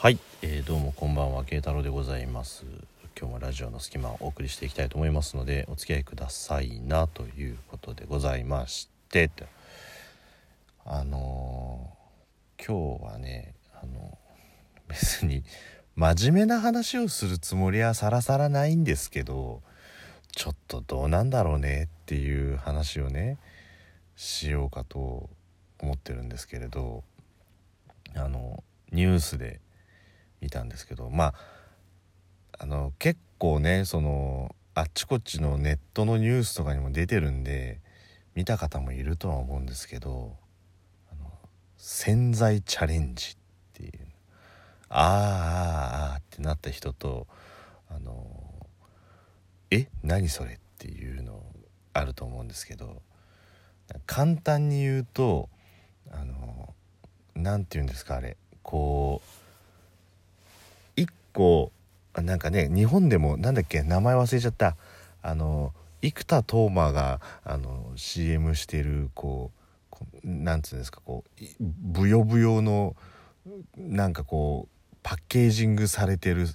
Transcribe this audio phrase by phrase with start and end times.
[0.00, 2.64] はい、えーどうもこんばんは慶太郎でございます。
[3.18, 9.28] 今日もラジオの隙間をお送りしていきたいと思いますのでお付き合いくださいなということでございまして
[10.86, 14.16] あのー今日はねあの
[14.86, 15.42] 別に
[15.96, 19.62] 真面目な話をするつもりはさらさらないんですけど
[20.30, 23.36] ちょっとどうなんだろうねっていう話をね
[24.14, 25.28] しようかと
[25.80, 27.02] 思ってるんですけれど
[28.14, 28.62] あの
[28.92, 29.60] ニュースで
[30.40, 31.34] 見たんですけどまあ
[32.60, 37.80] あの結構ねそのあっちこっちのネットのニュースとかにも出てるんで
[38.34, 40.36] 見た方もいるとは思うんですけど
[41.10, 41.30] あの
[41.76, 43.36] 洗剤チャレンジっ
[43.74, 43.92] ていう
[44.88, 47.26] あーあーあーってなった人と
[47.90, 48.26] あの
[49.70, 51.42] え何それっていうの
[51.92, 53.02] あると思うんですけど
[54.06, 55.48] 簡単に言うと
[56.10, 56.74] あの
[57.34, 59.37] なんて言うんですかあれこう
[61.38, 61.72] 一個
[62.14, 64.76] あなんかね日本でもなんだっけ名前忘れちゃった。
[65.22, 72.94] あの生田斗真があの CM してるこうこうなんつうんですかこうブヨブヨの
[73.76, 76.46] なんかこうパッケージングされてる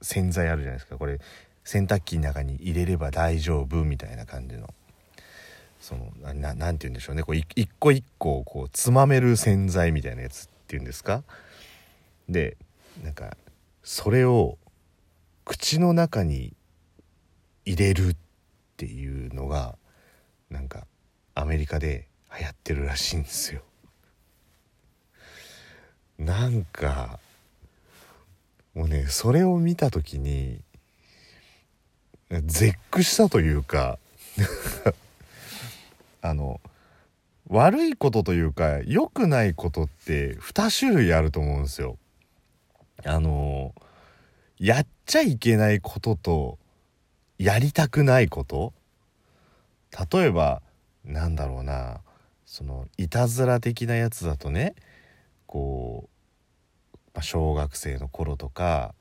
[0.00, 0.98] 洗剤あるじゃないですか。
[0.98, 1.18] これ
[1.64, 4.72] 洗濯機の中に入れれば大丈夫みたいな感じの。
[5.80, 7.22] そのなななんて言うんでしょうね。
[7.22, 11.22] こう一個一個こうつまめる洗剤みたいなやつっていうんですか。
[12.28, 12.56] で
[13.04, 13.36] なんか
[13.86, 14.58] それを
[15.44, 16.54] 口の中に
[17.64, 18.16] 入れるっ
[18.76, 19.76] ていうのが
[20.50, 20.88] なんか
[21.36, 23.62] アメリカで流行ってるらしいんですよ。
[26.18, 27.20] なんか
[28.74, 30.60] もうねそれを見た時に
[32.28, 34.00] 絶句したというか
[36.22, 36.60] あの
[37.46, 41.96] 悪いことというか良くないことって2種類あると思うんですよ。
[43.06, 43.74] あの
[44.58, 46.58] やっちゃいけないことと
[47.38, 48.72] やりたくないこと？
[50.12, 50.62] 例えば
[51.04, 52.00] なんだろうな。
[52.48, 54.76] そのいたずら的なやつだとね
[55.46, 56.08] こ
[56.94, 58.94] う、まあ、小学生の頃とか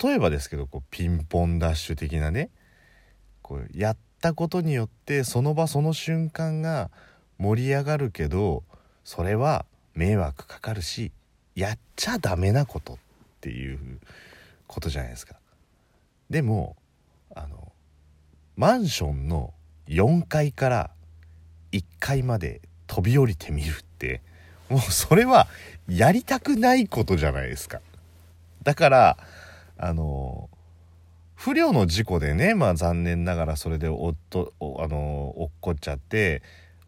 [0.00, 2.48] 例えばですけどこうピンポンダッシュ的なね
[3.42, 6.92] こうやったことによってその場その瞬間が
[7.38, 8.62] 盛り上がるけど
[9.02, 11.10] それは迷惑かかるし
[11.56, 12.98] やっちゃダメなこと。
[13.40, 14.00] っていう
[14.66, 15.36] ことじゃないですか。
[16.28, 16.76] でも
[17.34, 17.72] あの
[18.56, 19.54] マンションの
[19.88, 20.90] 4階から
[21.72, 24.20] 1階まで飛び降りてみるって
[24.68, 25.48] もうそれは
[25.88, 27.80] やりたくないことじゃないですか。
[28.62, 29.16] だから
[29.78, 30.50] あの
[31.34, 36.42] 不慮の事故でねまあ残念ながらそれでおっとおあの落っこっちゃって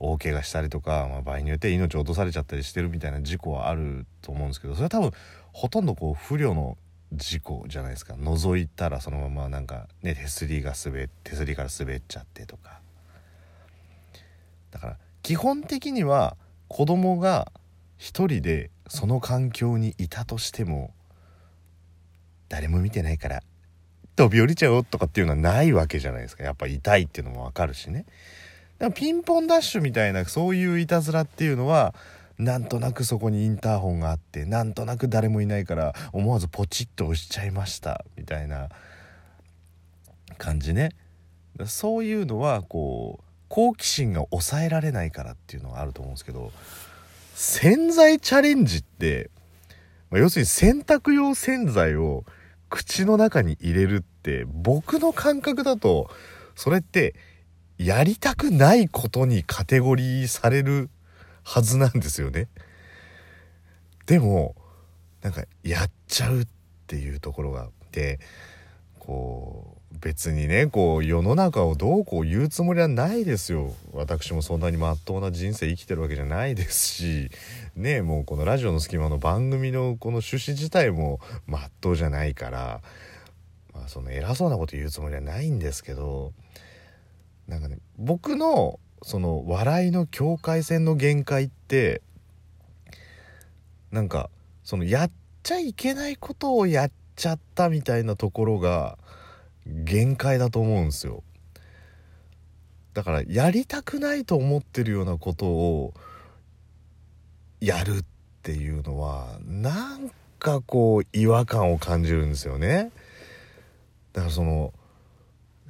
[0.05, 5.13] 大怪我したりとか、まあ、場合によって命を落とされちゃったりしてるみたいな事故はあると思うんですけどそれは多分
[5.53, 6.77] ほとんどこう不慮の
[7.13, 8.15] 事故じゃないですか。
[8.15, 12.81] 覗いたらそのままなんかね手すりが滑手すりから滑っちゃってとか。
[14.71, 16.37] だから基本的には
[16.69, 17.53] 子供が
[17.99, 20.95] 一人でその環境にいたとしても
[22.49, 23.43] 誰も見てないから
[24.17, 26.43] 飛び降りちゃおうとかっていうのはないわけじゃないですか。
[26.43, 28.07] やっぱ痛いっていうのもわかるしね。
[28.83, 31.95] だからピンポンダッシュみたいなそういういたずらっていうのは
[32.37, 38.71] なんとなくそこにインターホンがあってなんとなく誰もいないから思わずポチッと押しちゃいましたみたいな
[40.37, 40.91] 感じね。
[41.65, 46.51] そういうのはこう好奇心が抑えられないからっていうのがあると思うんですけど
[47.37, 49.31] 洗剤チャレンジって、
[50.11, 52.25] まあ要するに洗濯用洗剤を
[52.69, 56.11] 口の中に入れるって僕の感覚だと
[56.57, 57.15] それって
[57.79, 60.91] やりたくないことにカテゴリーされる
[61.43, 62.49] はずなんですよね。
[64.07, 64.55] でも
[65.23, 66.47] なんかやっちゃうっ
[66.87, 68.19] ていうところがあって
[68.99, 77.31] こう別にねこう世の中をどうこう言うつもりはないですよ私もそんなにまっとうな人生生きてるわけじゃないですし
[77.77, 82.81] ねもうこのラジオの隙間の番組のこの趣旨自体もまっとうじゃないから、
[83.75, 86.33] まあ、その偉そうなこと言うつもりはないんですけど
[87.49, 92.03] なんかね僕のその笑いの境界線の限界って
[93.91, 94.31] なんか
[94.65, 95.11] そのやっ
[95.43, 98.97] ちゃいけないことをやっちゃったみたいなところが
[99.67, 101.23] 限界だと思うんですよ。
[102.95, 105.95] だからやりたくないと思ってるようなことを
[107.61, 108.05] やるっ
[108.43, 112.91] ていうのはなんかこう違和感を感じるんですよね。
[114.13, 114.75] だからその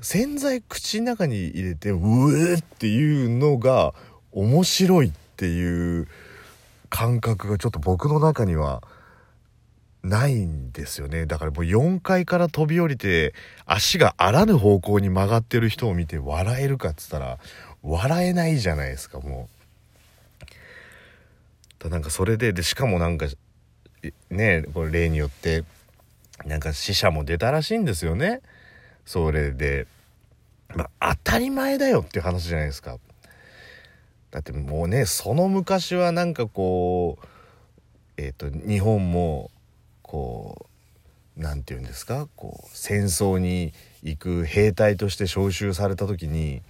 [0.03, 1.99] 洗剤口の中に入れてう
[2.37, 3.95] えっていうのが
[4.33, 6.09] 面白いっていう
[6.91, 8.83] 感覚がちょっと僕の中には
[10.03, 13.33] ないんですよねだからもう4階から飛び降りて
[13.65, 17.39] 足があらぬ方向に曲がってる人を見て笑えるかっつったら
[17.83, 19.63] 笑えないじゃないですかもう。
[21.79, 23.27] だなんかそれででしかもなんか
[24.31, 25.65] ねこれ例によって
[26.45, 28.41] なんか死者も出たらしいんですよね
[29.05, 29.87] それで
[30.75, 32.99] まあ当たり前だよっていう話じゃないですか。
[34.31, 37.27] だってもうねその昔はなんかこう
[38.17, 39.51] えっ、ー、と日本も
[40.03, 40.67] こ
[41.37, 42.29] う何て言うんですか？
[42.37, 43.73] こう戦争に
[44.03, 46.63] 行く兵隊として招集された時に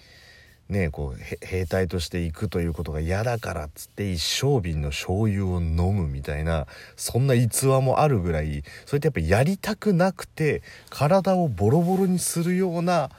[0.73, 6.67] ねこう兵隊として行くということが嫌だからっつって一升瓶の醤油を飲むみたいな
[6.97, 13.11] そんな逸話もあるぐらいそうやってやっぱやりたくなくて体をボロボロにするような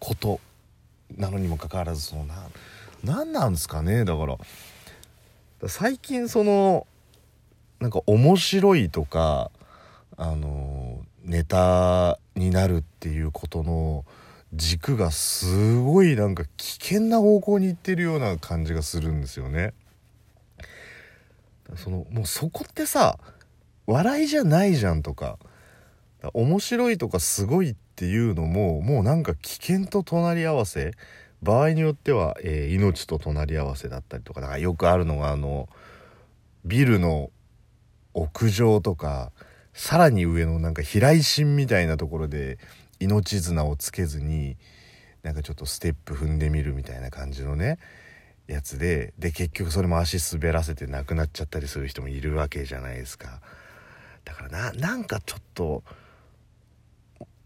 [0.00, 0.40] こと
[1.16, 2.34] なのにもかかわらずそのな
[3.04, 4.04] 何なんですかね？
[4.04, 4.38] だから
[5.68, 6.86] 最近その
[7.80, 9.50] なんか面白いとか
[10.16, 14.04] あのネタになるっていうことの
[14.54, 19.74] 軸がすごいなんか危険な方向に行ってるような感じがするんですよね。
[21.76, 23.18] そのもうそこってさ
[23.86, 25.38] 笑いじゃないじゃんとか
[26.32, 30.92] 面白いとかすごいっていうのももうなんか危険と隣り合わせ
[31.42, 35.68] 場合によっては、えー、命と隣り合わせだったりとかだかよくあるのがあの
[36.64, 37.30] ビルの
[38.14, 39.32] 屋上とか
[39.74, 42.58] さらに上のなんか飛来心みたいなところで
[43.04, 44.56] 命綱をつけずに
[45.22, 47.78] なんかちょっとステップ踏んでみるみたいな感じのね
[48.46, 53.40] やつでで結局それも足滑らせて亡くなっちゃったりする人もいるわけじゃないですか。
[54.24, 55.82] だからななんかちょっと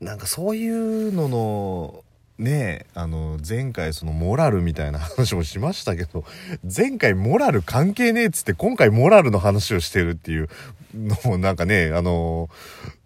[0.00, 2.04] なんかそういうのの
[2.38, 6.24] ねあの前回そのモラルみたいな話もしましたけど
[6.62, 10.48] 前回モラル関係ねえっつって今回モラルの話をしてるっていう
[10.94, 12.48] のもなんかねあの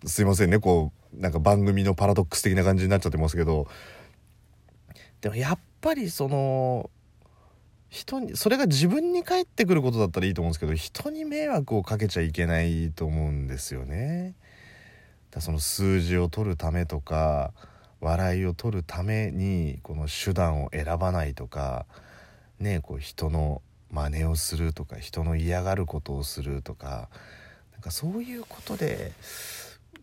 [0.05, 3.67] すいませんねこうなんか番組のパラドックス的な感じになっちゃってますけど
[5.21, 6.91] でもやっぱりその
[7.89, 14.35] 人にそれが自分に返ってくることだったらいいと思うんですけど人に迷惑をかけちゃいけないと思うんですよね。
[15.31, 17.53] だその数字を取るためとか
[18.01, 21.87] 笑いを取るためにこの手段を選ばないとか
[22.59, 27.09] ねこう人の真似をするとか人の嫌がることをするとか
[27.73, 29.13] なんかそういうことで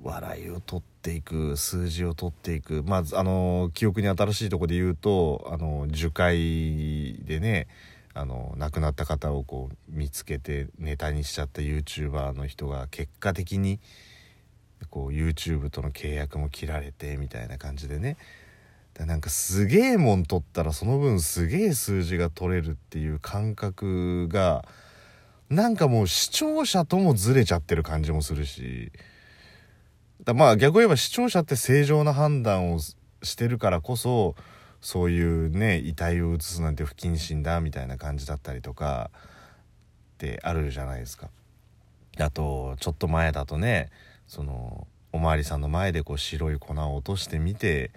[0.02, 2.84] 笑いを取っていく数字を取っていく。
[2.86, 7.68] まずあの記憶に新しいとこで言うとあの樹海でね
[8.14, 13.80] あの亡くなった方をこう見つけてネタにしちゃった YouTuber の人が結果的に
[14.90, 18.18] こう YouTube との契約も切られてみたいな感じでね。
[18.98, 24.66] なんかすげえもん取ったらその分すげえ数字が取れるっていう感覚が
[25.50, 28.92] なんかもう視聴者ともずれちゃってる感じもするし。
[30.24, 34.36] だまあ逆を言えば視聴者って正常な判断をしてるからこそ
[34.82, 41.30] そういうね遺体を移すなんて不謹慎だみたいな感じだったりとかってあるじゃないですか。
[42.18, 43.90] あとちょっと前だとね
[44.28, 47.92] そのお巡りさんの前でこう白い粉を落としてみて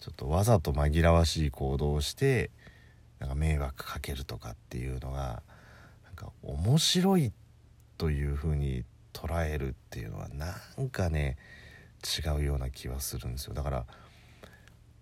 [0.00, 2.50] ちょっとわざと紛らわしい行動をして
[3.20, 5.42] なんか迷惑かけるとかっていうのが
[6.04, 7.32] なんか面白い
[7.96, 11.36] というふうに捉えるっていうのはなんかね
[12.04, 13.54] 違うような気はするんですよ。
[13.54, 13.84] だから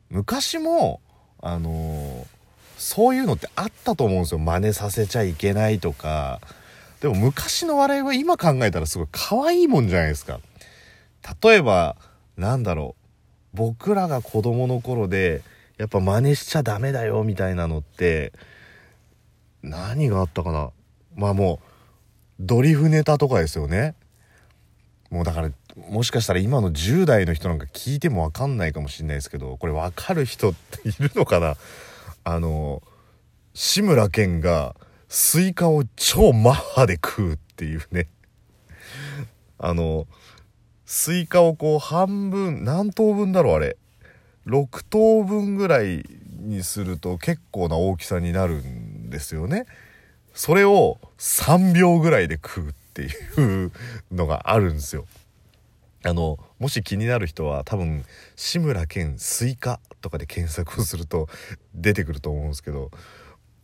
[0.09, 1.01] 昔も
[1.41, 2.27] あのー、
[2.79, 4.39] そういうのってあったと思うんですよ。
[4.39, 6.41] 真似させちゃいけないとか。
[7.01, 10.41] でも昔の笑いは今考えたらすごい可愛いもんじゃないですか。
[11.43, 11.97] 例えば
[12.37, 13.07] なんだろう。
[13.57, 15.43] 僕らが子供の頃で
[15.79, 18.33] やっぱ真似しちゃダメだよみたいなのって
[19.63, 20.71] 何があったかな。
[21.15, 21.67] まあもう
[22.39, 23.95] ドリフネタとかですよね。
[25.11, 25.51] もうだから
[25.91, 31.57] もしかしたら今の10代の人なんか聞いても分かんないかもしれないですけどこれ分かる人っているのかな？
[32.25, 32.83] あの
[33.55, 34.75] 志村けんが
[35.09, 38.09] スイカを超マッハで食うっていうね。
[39.59, 40.07] あの
[40.85, 43.77] スイカをこう半分何等分だろうあれ
[44.47, 46.05] ？6等分ぐらい
[46.41, 49.67] にすると結構な大きさになるんですよね。
[50.35, 53.73] それを3秒ぐらいで食うってていう
[54.11, 55.07] のがあるんですよ。
[56.05, 58.05] あのもし気になる人は多分
[58.37, 61.29] 「志村けんスイカ」とかで検索をすると
[61.75, 62.91] 出てくると思うんですけど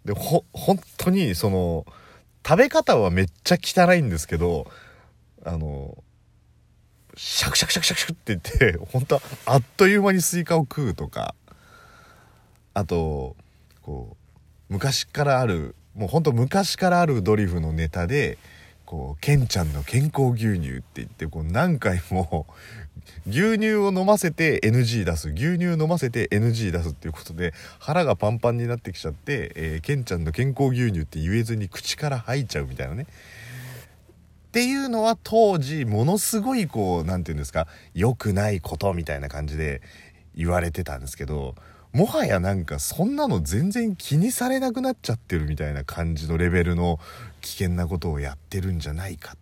[0.04, 1.86] でほ本当にその
[2.44, 4.66] 食べ方はめっちゃ汚いんですけど
[5.44, 6.02] あの
[7.16, 11.36] シャクシャクシャクシャクシャクって言って 本当はあっという間にスイカを食うとか
[12.74, 13.36] あと
[13.82, 14.16] こ
[14.68, 18.38] う昔からあるもうほんと昔からあるドリフのネタで
[18.92, 22.46] こうケンちゃんの健康牛乳って言ってこう何回も
[23.26, 25.30] 牛乳を飲ませて NG 出す。
[25.30, 33.04] 牛乳飲ませて NG 出すっていうことで腹がパンパンになってきちゃって、えー、ケンちゃんの健康牛乳って言えずに口から吐いちゃうみたいなね。
[33.04, 39.80] っていうのは当時ものすごいこう何て言うんですか良くないことみたいな感じで
[40.34, 41.54] 言われてたんですけど
[41.94, 47.00] もはやなんかそんなの全然気にされなくなっちゃってるみたいな感じのレベルの
[47.42, 49.36] 危険なことをやってるんじゃないかっ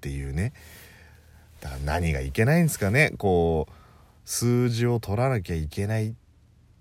[0.00, 0.52] ていうね。
[1.60, 3.12] だから何がいけないんですかね。
[3.18, 3.72] こう
[4.24, 6.14] 数字を取らなきゃいけないっ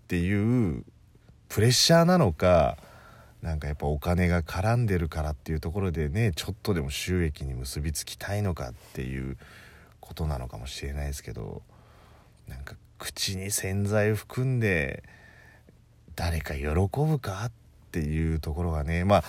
[0.07, 0.83] ていう
[1.49, 2.77] プレッシャーなのか
[3.41, 9.37] なんかやっぱお金が絡んでるからっていうところでねちょっとでも収益に結びつきたいのかっていう
[10.01, 11.61] ことなのかもしれないですけど
[12.47, 15.03] なんか口に洗剤含んで
[16.15, 17.51] 誰か喜ぶかっ
[17.91, 19.23] ていうところがねまあ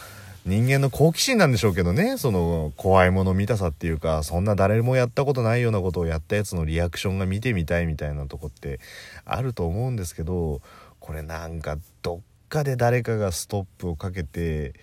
[0.46, 2.16] 人間の好奇心なんでしょうけどね。
[2.16, 8.80] その怖いもの見たさっていうかそんな誰もやったことないようなことをやったやつのリアクションが見てみたいみたいなとこって
[9.24, 10.60] あると思うんですけど
[11.00, 14.74] これなんかどっかで誰かがストップをかけて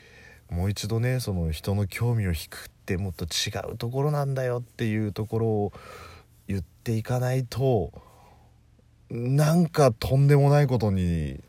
[0.49, 5.73] もう一度ねその人の興味を引くってもっと違うところなんだよっていうところを
[6.47, 7.91] 言っていかないと
[9.09, 11.39] なんかとんでもないことに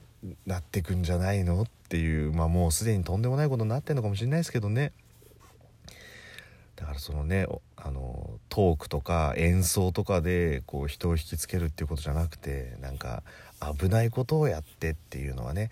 [0.47, 1.63] なってくんじゃないの？
[1.63, 4.93] っていうまあもうすでにとんでもないことになってんのかもしれないですけどね。
[6.75, 13.23] だからそのねあのトークとか演奏とかでこう人を引きつけるっていうことじゃなくてなんか
[13.79, 15.71] 危ないことをやってっていうのはね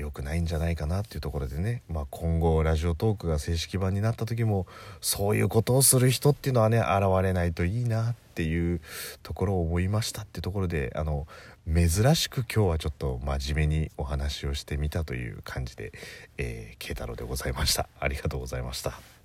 [0.00, 4.66] 良くないんじゃないかなっていうところでね、まあ、今後ラジオトークが正式版になった時も
[5.00, 8.80] そういうことをする人っていうのはね現れないといいなっていう
[9.22, 11.26] ところを思いましたっていうところであの
[11.66, 15.92] 珍しく今日はちょっと真面目にお話をしてみたという感じで、
[16.38, 17.88] えー、慶太郎でございました。
[18.00, 19.19] ありがとうございました。